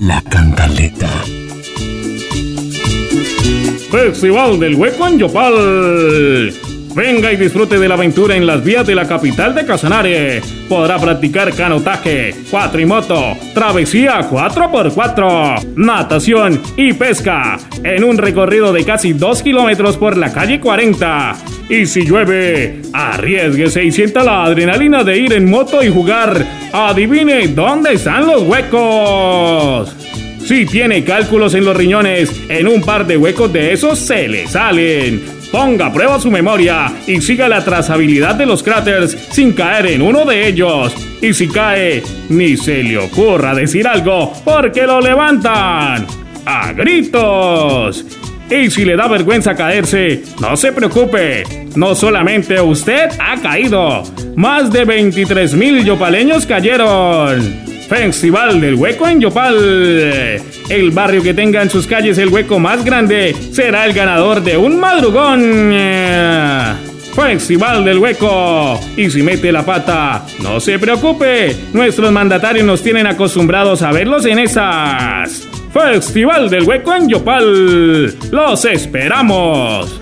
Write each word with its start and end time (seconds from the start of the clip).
La 0.00 0.22
cantaleta. 0.22 1.08
Festival 3.90 4.60
del 4.60 4.74
Hueco 4.74 5.06
en 5.08 5.18
Yopal. 5.18 6.52
Venga 6.94 7.32
y 7.32 7.36
disfrute 7.36 7.78
de 7.78 7.88
la 7.88 7.94
aventura 7.94 8.36
en 8.36 8.46
las 8.46 8.62
vías 8.62 8.86
de 8.86 8.94
la 8.94 9.06
capital 9.06 9.54
de 9.54 9.64
Casanare. 9.64 10.42
Podrá 10.68 10.98
practicar 10.98 11.54
canotaje, 11.54 12.34
cuatrimoto, 12.50 13.36
travesía 13.54 14.20
4x4, 14.28 15.74
natación 15.76 16.60
y 16.76 16.92
pesca 16.92 17.58
en 17.82 18.04
un 18.04 18.18
recorrido 18.18 18.72
de 18.72 18.84
casi 18.84 19.12
2 19.12 19.42
kilómetros 19.42 19.96
por 19.96 20.16
la 20.16 20.32
calle 20.32 20.60
40. 20.60 21.55
Y 21.68 21.84
si 21.86 22.04
llueve, 22.04 22.80
arriesguese 22.92 23.84
y 23.84 23.90
sienta 23.90 24.22
la 24.22 24.44
adrenalina 24.44 25.02
de 25.02 25.18
ir 25.18 25.32
en 25.32 25.50
moto 25.50 25.82
y 25.82 25.88
jugar. 25.88 26.46
Adivine 26.72 27.48
dónde 27.48 27.94
están 27.94 28.26
los 28.26 28.42
huecos. 28.42 29.92
Si 30.44 30.64
tiene 30.64 31.02
cálculos 31.02 31.54
en 31.54 31.64
los 31.64 31.76
riñones, 31.76 32.30
en 32.48 32.68
un 32.68 32.80
par 32.82 33.04
de 33.04 33.16
huecos 33.16 33.52
de 33.52 33.72
esos 33.72 33.98
se 33.98 34.28
le 34.28 34.46
salen. 34.46 35.24
Ponga 35.50 35.86
a 35.86 35.92
prueba 35.92 36.20
su 36.20 36.30
memoria 36.30 36.92
y 37.06 37.20
siga 37.20 37.48
la 37.48 37.64
trazabilidad 37.64 38.36
de 38.36 38.46
los 38.46 38.62
cráteres 38.62 39.16
sin 39.32 39.52
caer 39.52 39.86
en 39.86 40.02
uno 40.02 40.24
de 40.24 40.46
ellos. 40.46 40.94
Y 41.20 41.34
si 41.34 41.48
cae, 41.48 42.00
ni 42.28 42.56
se 42.56 42.84
le 42.84 42.98
ocurra 42.98 43.54
decir 43.54 43.88
algo 43.88 44.32
porque 44.44 44.86
lo 44.86 45.00
levantan. 45.00 46.06
¡A 46.44 46.72
gritos! 46.72 48.04
Y 48.50 48.70
si 48.70 48.84
le 48.84 48.96
da 48.96 49.08
vergüenza 49.08 49.54
caerse, 49.54 50.22
no 50.40 50.56
se 50.56 50.72
preocupe. 50.72 51.42
No 51.74 51.94
solamente 51.94 52.60
usted 52.60 53.08
ha 53.18 53.40
caído. 53.40 54.04
Más 54.36 54.72
de 54.72 54.84
23 54.84 55.54
mil 55.54 55.84
yopaleños 55.84 56.46
cayeron. 56.46 57.66
Festival 57.88 58.60
del 58.60 58.74
Hueco 58.76 59.06
en 59.08 59.20
Yopal. 59.20 60.40
El 60.68 60.90
barrio 60.92 61.22
que 61.22 61.34
tenga 61.34 61.62
en 61.62 61.70
sus 61.70 61.86
calles 61.86 62.18
el 62.18 62.28
hueco 62.28 62.58
más 62.58 62.84
grande 62.84 63.34
será 63.52 63.86
el 63.86 63.92
ganador 63.92 64.42
de 64.42 64.56
un 64.56 64.78
madrugón. 64.78 65.72
Festival 67.14 67.84
del 67.84 67.98
Hueco. 67.98 68.80
Y 68.96 69.10
si 69.10 69.22
mete 69.22 69.50
la 69.50 69.64
pata, 69.64 70.26
no 70.42 70.60
se 70.60 70.78
preocupe. 70.78 71.56
Nuestros 71.72 72.12
mandatarios 72.12 72.66
nos 72.66 72.82
tienen 72.82 73.06
acostumbrados 73.06 73.82
a 73.82 73.90
verlos 73.90 74.26
en 74.26 74.38
esas. 74.38 75.48
Festival 75.78 76.48
del 76.48 76.62
Hueco 76.62 76.94
en 76.94 77.06
Yopal. 77.06 78.06
Los 78.30 78.64
esperamos. 78.64 80.00